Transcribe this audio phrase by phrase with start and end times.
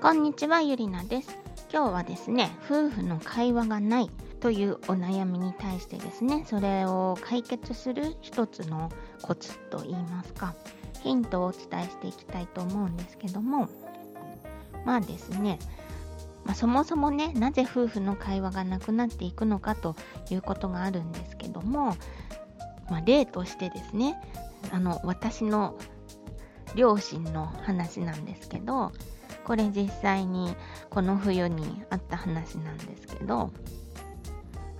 [0.00, 1.36] こんにちはゆりなです。
[1.70, 8.90] 今日はですね夫婦の会話がないというお悩みに対してですねそれを解決する一つの
[9.20, 10.54] コツといいますか
[11.02, 13.68] ヒントをお伝えしていきたいと思うんですけども
[14.86, 15.58] まあですね
[16.46, 19.94] まあ、そもそもねなぜ夫婦の会話がなくなっていくのかと
[20.30, 21.94] いうことがあるんですけども、
[22.88, 24.18] まあ、例としてですね
[24.72, 25.76] あの私の
[26.74, 28.92] 両親の話なんですけど
[29.50, 30.54] これ実際に
[30.90, 33.50] この冬にあった話なんですけど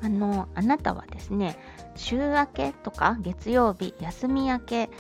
[0.01, 1.59] あのあなたはですね
[1.97, 4.91] 週明けとか月曜日休み明け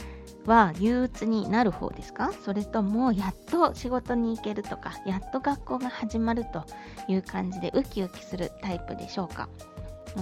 [0.45, 2.33] は憂鬱になる方ですか？
[2.45, 6.65] それともやっと仕事に行けるとかやっと学校が始まると
[7.07, 9.49] いう感じでウキウキするタイプでしょうか？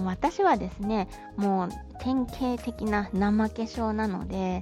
[0.04, 1.68] 私はですねもう
[2.00, 4.60] 典型的な怠け症なので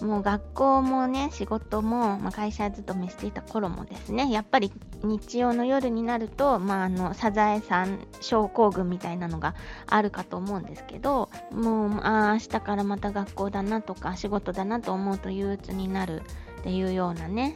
[0.00, 4.72] もう学校もね仕事も、まあ、会社勤めしていた頃もですねやっぱり
[5.02, 9.54] 日曜の夜になると、まあ、あのサザエさん症候群みたいなのが
[9.86, 16.22] あるかと思うんですけどもうあ明日からまた学校だなとか仕事だなと思うと憂鬱になる
[16.60, 17.54] っていうようなね、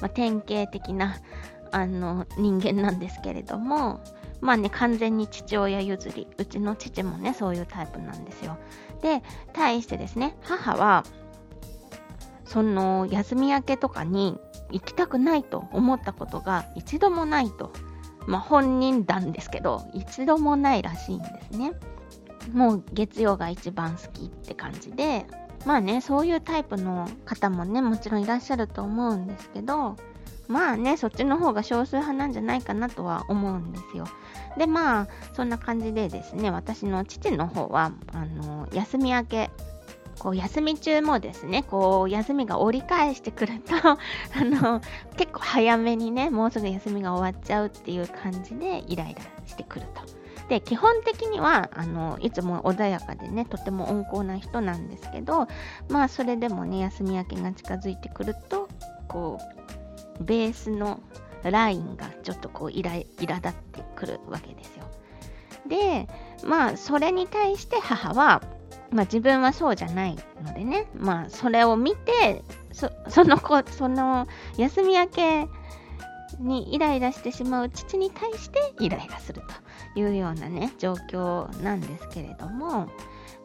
[0.00, 1.16] まあ、典型的な
[1.72, 4.00] あの人間なんですけれども
[4.40, 8.56] まあね完全に父親譲りうちの父もねそういうタイプなんですよ。
[9.02, 11.04] で対してですね母は
[12.50, 14.36] その休み明けとかに
[14.72, 17.72] 行きたくないと思ったことが一度もないと。
[18.26, 21.72] まあ本人談ですけど、一度もないらしいんですね。
[22.52, 25.26] もう月曜が一番好きって感じで、
[25.64, 29.96] まあね、そういうタイプの方もね、もちろんいらっしゃると思うんですけど、
[30.48, 34.06] まあね、そっちの方が少数派なんじゃないかなとは思うんですよ。
[34.58, 39.50] で、まあ、そんな感じでですね、私の父の方は、あの、休み明け、
[40.20, 43.98] こう休み中もですね、こう休みが折り返してくると あ
[44.44, 44.80] の、
[45.16, 50.02] 結構早めにね、もうすぐ休みが終わっちゃうっていう感じでイライラしてくると。
[50.50, 55.46] で、基本的には、あの、いつも穏やかでね、とても温厚な人なんですけど、
[55.88, 58.68] まあ、それでもね、休み明けが近づいてくると、
[59.08, 59.38] こ
[60.18, 61.00] う、ベースの
[61.44, 63.04] ラインがちょっとこう、イラ、苛
[63.36, 64.84] 立ってくるわけですよ。
[65.68, 66.08] で、
[66.44, 68.42] まあ、それに対して母は、
[68.90, 72.42] まあ自分はそうじゃないのでね、まあそれを見て、
[72.72, 75.48] そ その子、その休み明け
[76.38, 79.42] にイライラしてしまう父に対してイライラする
[79.94, 82.88] というようなね、状況なんですけれども、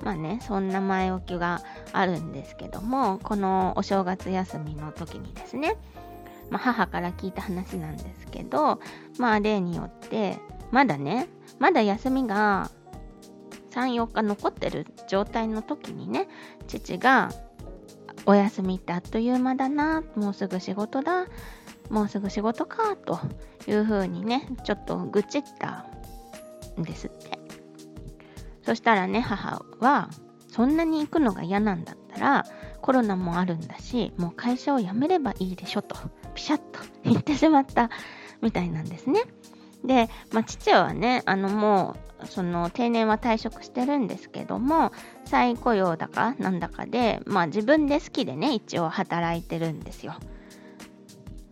[0.04, 1.62] まあね、そんな前置きが
[1.94, 5.78] あるんですけども、このお正月休みの時にですね、
[6.50, 8.80] まあ、母から聞いた話なんですけど、
[9.18, 10.38] まあ例によって、
[10.72, 11.28] まだね、
[11.60, 12.70] まだ休みが
[13.76, 16.28] 3、4日残ってる状態の時にね、
[16.68, 17.30] 父が、
[18.26, 21.28] お休みってあっという間だな、もうすぐ仕事だ、
[21.90, 23.20] もうすぐ仕事か、と
[23.68, 25.86] いう風にね、ちょっと愚痴った
[26.80, 27.38] んですって。
[28.64, 30.10] そしたらね、母は、
[30.48, 32.46] そんなに行くのが嫌なんだったら、
[32.82, 35.96] コロナもあるんだし、もう会社を辞めればいいでしょと、
[36.34, 37.90] ピシャッと言ってしまった
[38.42, 39.22] みたいなんですね。
[39.86, 44.92] で、まあ、父はね、あのもう、その定年は退職してるんですけども、
[45.26, 50.16] 再雇用だかなんだかで、まあ自分で好きでね、一応働いてるんですよ。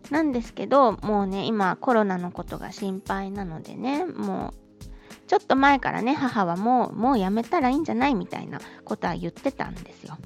[0.09, 10.17] なんですけど、もうね、今コロナのことが心配なのでね、もう、ちょっと前からね、母はもう、もうやめたらいいんじゃないみたいなことは言ってたんですよ。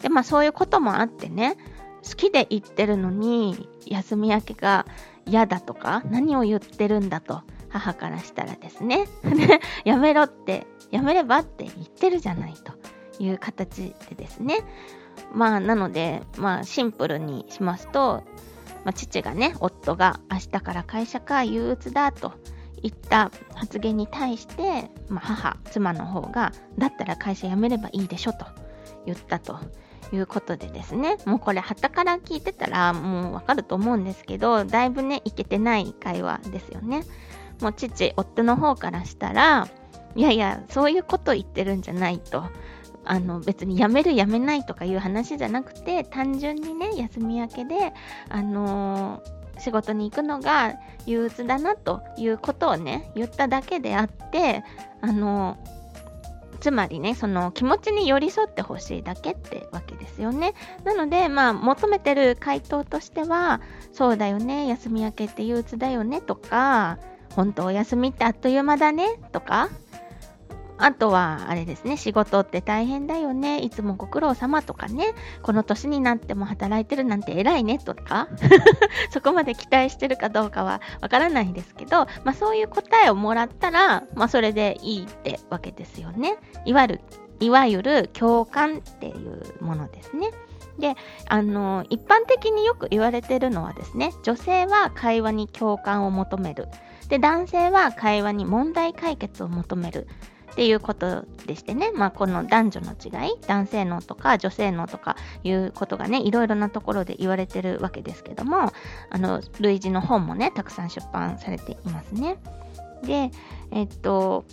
[0.00, 1.56] で、まあそういうこともあってね、
[2.06, 4.86] 好きで行ってるのに、休み明けが
[5.26, 9.06] 嫌だとか、何を言ってるんだと、母からしたらですね、
[9.84, 12.72] やめろって、やめればって言ってるじゃないと
[13.22, 14.58] いう形でですね、
[15.32, 18.22] まあ、なので、まあ、シンプルにしますと、
[18.84, 22.32] まあ、父がね、夫が明日から会社か憂鬱だと
[22.82, 28.44] 言った発言に対して、まあ、母、妻の方が、だったら会社辞めればいいでしょと
[29.06, 29.58] 言ったと。
[30.12, 37.04] いうことでですね、もうこれ、旗から聞いてたら、もうわかると思うんですけど、だいぶね、いけてない会話ですよね。
[37.60, 39.68] もう父、夫の方からしたら、
[40.14, 42.44] いやいや、そういうこと言ってるんじゃないと。
[43.06, 47.92] あの別に辞める辞めないとかいう話じゃなくて単純にね休み明けで
[48.30, 50.74] あのー、仕事に行くのが
[51.06, 54.64] 憂鬱だなということをね言っただけであって
[55.02, 55.73] あのー
[56.60, 60.54] つまりね、その気持ちに寄り添ってほしいだけってわけですよね。
[60.84, 63.60] なので、まあ、求めてる回答としては、
[63.92, 66.98] そうだよね、休み明けって憂鬱だよねとか、
[67.34, 69.68] 本当お休みってあっという間だねとか、
[70.84, 78.28] あとは、あれですね、仕事って大変だよね、いつもご苦労様とかね、この年になっても働いてるなんて偉いねとか、
[79.08, 86.36] そこまで期待してるかどうかはわからないですけど、まあそういう答えをもらったら、まあそれでいいってわけですよね。
[86.66, 87.00] いわゆる、
[87.40, 90.32] いわゆる共感っていうものですね。
[90.78, 90.96] で、
[91.30, 96.68] あの、一般的によく言われてるのはですね、女性は会話に共感を求める。
[97.08, 100.06] で、男性は会話に問題解決を求める。
[100.52, 108.72] っていうことでしてね、まあ、この男女の違い、男性脳とか女性脳とかいうことがね、いろいろなところで言われてるわけですけども、
[109.10, 112.38] あの、類似の本もね、たくさん出版されていますね。
[113.02, 113.30] で、
[113.70, 114.44] えっと、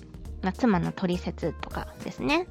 [0.41, 2.47] まあ、妻の取説とかですね。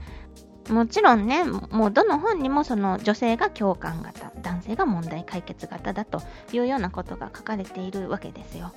[0.69, 6.23] もちろんね、もうどの本にもその女性が共感型、男性が問題解決型だと
[6.53, 8.73] いうようなことが書かれているわけですよ。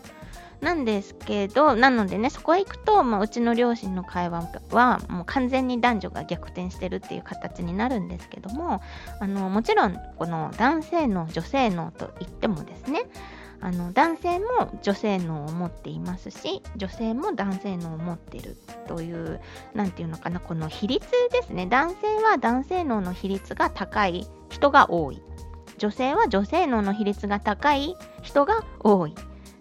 [0.63, 8.81] なんですけど、なのでね、そこへ行くと、まあ、うちの両親の会話は、もう完全に男女が逆転してるっていう形になるんですけども、
[9.19, 13.03] あの、もちろん、この男性の女性のと言ってもですね、
[13.63, 18.57] あの男性も女性脳を持っていますし女性も男性脳を持っている
[18.89, 19.39] という
[19.73, 21.65] 何て言うのかなこの比率ですね。
[21.65, 25.21] 男性は男性脳の比率が高い人が多い。
[25.77, 29.15] 女性は女性脳の比率が高い人が多い。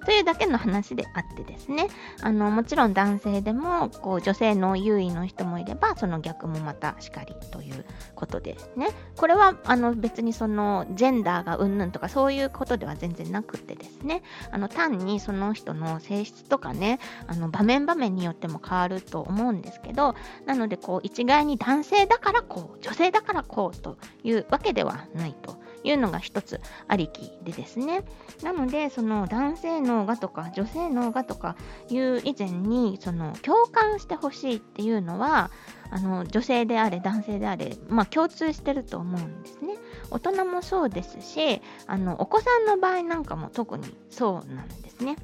[0.04, 1.88] というだけの話であってですね、
[2.22, 7.84] あの、もちろん男性でも、こう、女性の優位の人もいれば、その逆もまたしかりという
[8.14, 8.88] ことですね。
[9.16, 20.14] これは、あの、別にその、ジェンダーがうんぬんとか、そういうことでは全然なくてですね、あの、単にその人の性質とかね、あの、場面場面によっても変わると思うんですけど、
[20.46, 25.62] なので、こう、一概に男性だからこう、女性だからこうというわけではないと。
[25.84, 28.04] いうのが一つありきでですね。
[28.42, 31.56] なので、その男性脳がとか女性脳がとか
[31.88, 35.50] いう以前に、その共感してほしいっていうのは、
[35.90, 39.74] あの女性であれ男性であれ、まあ、共通してると思うんですね。
[40.10, 45.16] 大人もそうですしあのお子さんの場合なんかも特にそうなんですね。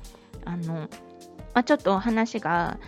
[0.44, 0.88] あの
[1.55, 2.79] まあ、ちょっと話が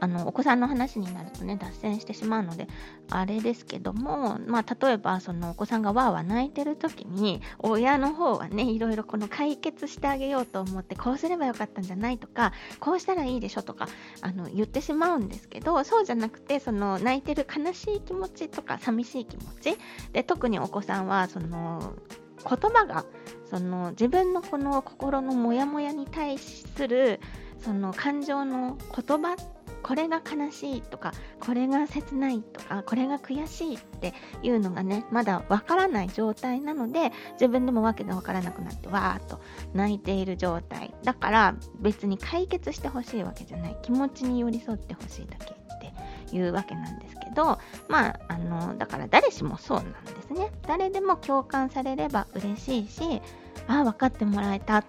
[0.00, 2.68] あのお子さんの話になるとね脱線してしまうので
[3.10, 13.88] あれですけども、まあ、例えばそのお子さんがわーわー泣いてる時に親の方はねいろいろこの解決してあげようと思ってこうすればよかったんじゃないとかこうしたらいいでしょとか
[14.20, 19.76] あの言ってしまうんですけどそうじゃなくてその泣いてる悲しい気持ちとか寂しい気持ち
[20.12, 21.94] で特にお子さんはその
[22.42, 23.04] 言葉が
[23.50, 27.20] その自分のこの心のモヤモヤに対する
[27.62, 29.36] その感情の言葉
[29.82, 39.40] これが悲しいとかこれが切ないとかこれが悔しいっていうのがねまだわからない状態なので自分でもわけがわからなくなってわーっと
[39.74, 40.94] 泣いている状態。
[41.02, 43.76] だから別に解決してほしいわけじゃない。
[43.82, 45.56] 気持ちに寄り添ってほしいだけっ
[46.30, 47.58] ていうわけなんですけど
[47.88, 50.52] まああのだから誰しもそうなんですね。
[50.66, 53.20] 誰でも共感されれば嬉しいし
[53.66, 54.84] ああ分かってもらえた。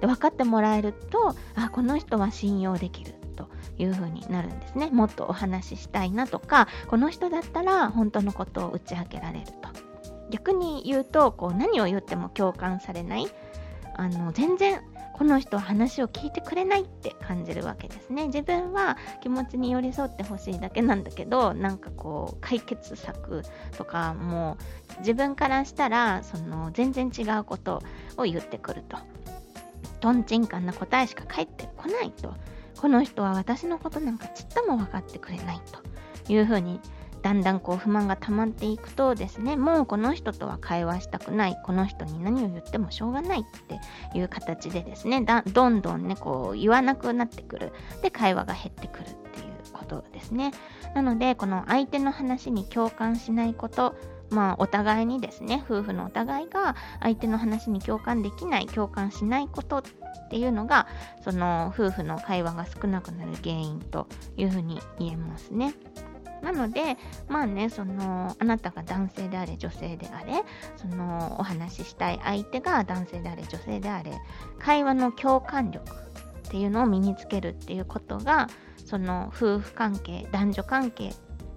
[0.00, 3.48] で分かってもらえるとあこの人は信用できると
[3.78, 4.90] いう風になるんですね。
[4.90, 9.68] もっとお話ししたいなとかこの人だったら本当のことを打ち明けられると。
[10.30, 13.26] 逆に言うとこう何を言っても共感されない。
[13.98, 14.82] あの全然
[15.14, 18.26] この人は話を聞いてくれないって感じるわけですね。
[18.26, 23.42] 自分は気持ちに寄り添ってほしいだけなんだけどなんかこう解決策
[23.78, 24.58] とかも
[24.98, 27.82] 自分からしたらその全然違うこと
[28.18, 28.98] を言ってくると。
[30.00, 32.34] とんちんかんな答えしか返ってこないと。
[32.80, 35.60] この人は私のことなんかちっとも分かってくれない
[36.26, 36.78] というふうに
[37.22, 41.56] だんだんこう不満が溜まっていくとですねもうこの人とは会話したくない。
[41.64, 43.44] この人に何を言ってもしょうがないっ
[44.12, 47.72] ていう形でですねどんどんねこう言わなくなってくる。
[48.02, 50.52] で会話が減ってくるっていうことですね。
[50.94, 53.96] なのでこの相手の話に共感しないこと
[54.30, 59.82] まあ、お互いにですね、夫婦のお互いが相手の話に共感できない、共感しないことっ
[60.30, 60.86] ていうのが、
[61.22, 65.74] その夫婦の会話が少なくなる原因というふうに言えますね。
[66.42, 66.96] なので、
[67.28, 70.44] まあね、その、あなたが男性であれ、女性であれ、
[70.76, 74.12] その、お話ししたい相手が男性であれ、女性であれ、
[74.58, 78.48] 会話の共感力っていうのを身につけるっていうことが、
[78.84, 81.14] その、夫婦関係、男女関係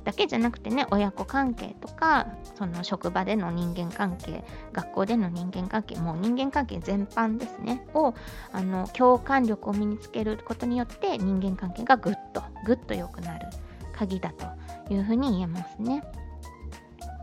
[0.10, 2.26] だけじゃなくてね親子関係とか
[2.58, 8.16] その職場での人間関係学校での人間関係もう人間関係全般ですねを
[8.52, 13.50] あの共感力を身につけることによって人間関係がぐっとぐっと良くなる
[13.94, 14.48] 鍵だと
[14.92, 16.04] いうふうに言えますね。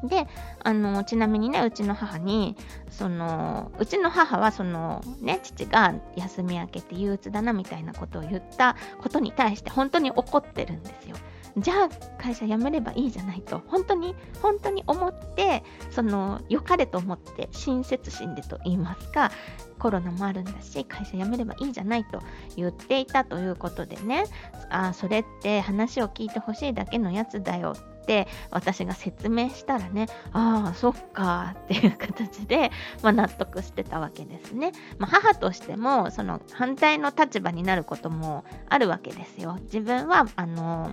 [0.05, 0.29] で、
[0.63, 2.55] あの、ちなみにね、うちの母に、
[2.91, 11.17] その、うちの母は、その、ね、父が休み明けて憂鬱だなみたいなことを言ったことに対して、本当に怒ってるんですよ。
[11.59, 13.63] じゃあ会社辞めればいいじゃないと。
[13.67, 19.31] 本当に本当に思ってその良かれと思って親切心でと言いますか
[19.79, 22.21] コロナもあるんだし会社辞めればいいじゃないと
[22.57, 24.25] 言っていたということでね。
[24.69, 32.71] あそれって話を聞いてほしいだけのやつだよって私が説明したらねああそっかっていう形で、
[33.03, 39.59] まあ、納得してたわけですね、まあ、母としてもその反対の立場になることもあるわけですよ。
[39.63, 40.93] 自分はあの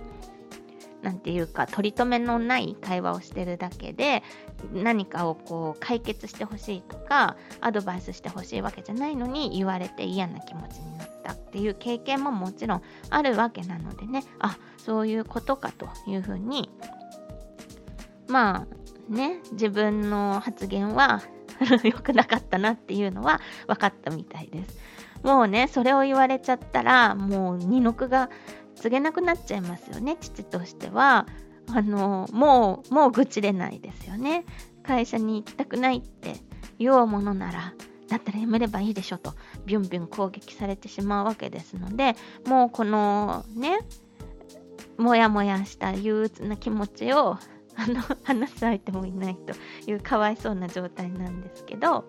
[1.10, 4.22] んていうか取り留めのない会話をしてるだけで
[4.72, 14.24] 何かをこう解決してほしいとかアドバイスしてほしいわけじゃないのに言われて嫌な気持ちになったっていう経験ももちろんあるわけなのでね。
[14.38, 16.70] あそういうことかというふうに
[18.28, 18.66] ま
[19.10, 21.22] あね自分の発言は
[21.82, 24.78] 良くなかったなっていうのは分かったみたいです。
[25.22, 28.28] もうねそれを言われちゃったらもう二の句が
[28.76, 31.26] 告げなくなっちゃいますよね父としては。
[31.72, 34.44] あのもうもう愚痴れないですよね。
[34.82, 36.34] 会社に行きたくないって
[36.78, 37.74] 言おうものなら
[38.08, 42.14] だったらやめればいいでしょとビュンビュン攻撃されてしまうわけですので
[42.46, 43.78] もうこのね
[44.98, 47.38] もやもやした憂鬱な気持ちを
[47.76, 49.54] あの話す相手もいないと
[49.90, 52.04] いうかわいそうな状態なんですけど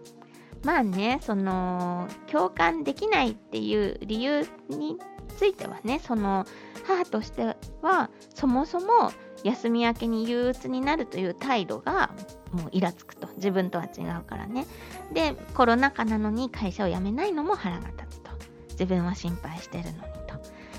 [0.63, 4.97] まあねその共感できないっていう理由に
[5.37, 6.45] ついてはねその
[6.87, 9.11] 母としてはそもそも
[9.43, 12.11] 休み明けに憂鬱になるという態度が
[12.51, 14.65] もうイラつくと自分とは違うからね。
[15.13, 18.31] でコロナ禍なのに会社を辞めないのも腹が立つと。
[18.71, 20.35] 自分は心配してるのにと。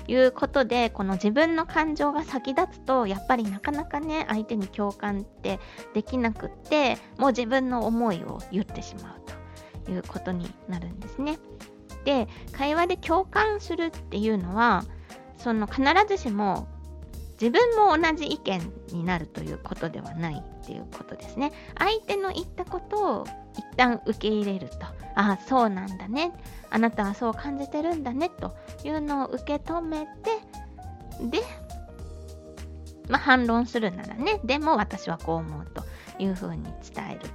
[0.09, 5.59] いうことでこの自分の感情が先立つとやっぱりなかなかね相手に共感って
[5.93, 11.37] できなくってもう自分の思いを言ってしまうということになるんですね。
[12.07, 14.85] で会話で共感するっていうのは
[15.37, 16.69] その必ずしも
[17.33, 21.51] 自分も同じ意見になるということではないっていうことですね。
[21.77, 24.85] 相手の言ったことを一旦受け入れると、
[25.15, 26.31] ああ、そうなんだね。
[26.69, 30.09] あなたはそう感じてるんだねというのを受け止めて、
[31.29, 31.43] で、
[33.09, 35.83] まあ、反論するならね、でも私はこう思うと
[36.17, 37.29] いうふうに伝える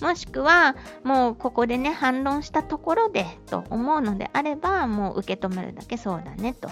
[0.00, 6.68] もしくは、もうここでね、反論したところでと思うのであれば、もう受け止めるだけそうだねと。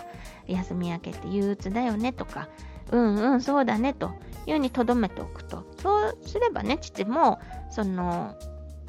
[0.47, 2.49] 休み明けって憂鬱だよねとか、
[2.93, 4.13] うんうん、そうだねと
[4.47, 5.65] いうにとどめておくと。
[5.81, 7.41] そうすればね、父も、
[7.71, 8.35] その、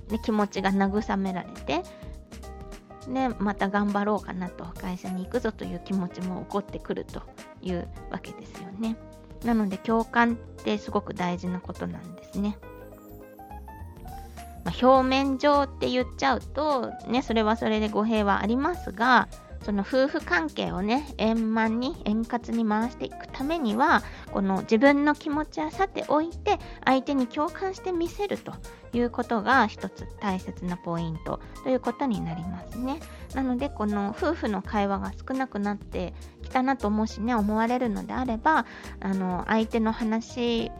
[0.09, 1.83] ね、気持ちが慰められて、
[3.07, 7.21] ね、また頑張ろうかなと、会社に行くぞという気持ちも起こってくると
[7.61, 8.97] いうわけですよね。
[9.45, 12.57] なので共感ってすごく大事なことなんですね。
[14.65, 19.29] まあ、表面上って言っちゃうと、ね、それはそれで語弊はありますが、
[19.65, 28.53] その夫婦関係をね、円満に、円滑に回していくためには、この自分の気持ちはさておいて、相手に共感してみせると
[28.93, 32.99] いうことが一つ大切なポイントということになりますね。
[33.33, 38.67] なので、この夫婦の会話が少なくなってきたなともしね、思われるのであれば、
[38.99, 40.71] あの、相手の話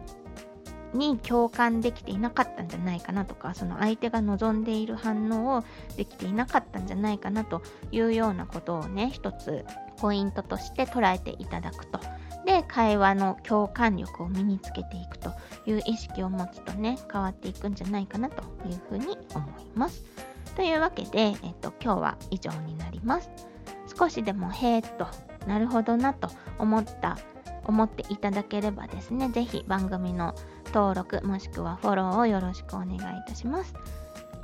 [0.96, 5.64] に共感できていなかったんじゃないかなとかその相手が望んでいる反応を
[5.98, 7.62] できていなかったんじゃないかなと
[7.92, 9.66] いうようなことをね一つ
[9.98, 12.00] ポイントとして捉えていただくと。
[12.46, 15.32] で会話の共感力を身につけていくと
[15.66, 20.04] いう意識を持つとね変わっていくんじゃないかなというふうに思います。
[20.56, 23.30] というわけで、えっと、今日は以上になります。
[23.98, 25.08] 少しでもへーっと
[25.48, 27.18] なるほどなと思った
[27.68, 30.36] 思っていただければですね、ぜひ番組の
[30.76, 33.74] 登録もしくはフォローをよろしくお願いいたします。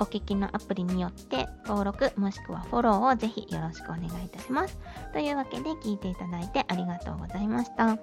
[0.00, 4.78] お聞きのアプリによって登録もしくはフォローをぜひよろしくお願いいたします。
[5.12, 7.98] というわけで聞いていただいてありがとうございました。